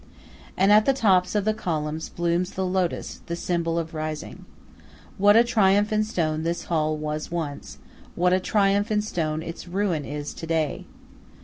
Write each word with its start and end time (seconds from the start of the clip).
And 0.57 0.71
at 0.71 0.85
the 0.85 0.93
tops 0.97 1.35
of 1.35 1.45
the 1.45 1.53
columns 1.53 2.09
blooms 2.09 2.49
the 2.53 2.65
lotus, 2.65 3.21
the 3.27 3.35
symbol 3.35 3.77
of 3.77 3.93
rising. 3.93 4.45
What 5.19 5.35
a 5.37 5.43
triumph 5.43 5.93
in 5.93 6.03
stone 6.03 6.41
this 6.41 6.63
hall 6.63 6.97
was 6.97 7.29
once, 7.29 7.77
what 8.15 8.33
a 8.33 8.39
triumph 8.39 8.89
in 8.89 9.03
stone 9.03 9.43
its 9.43 9.67
ruin 9.67 10.03
is 10.03 10.33
to 10.33 10.47
day! 10.47 10.85